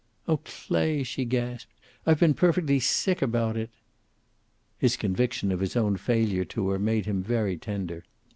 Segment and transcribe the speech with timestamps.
[0.27, 1.71] "Oh, Clay!" she gasped.
[2.07, 3.69] "I've been perfectly sick about it!"
[4.79, 8.03] His conviction of his own failure to her made him very tender.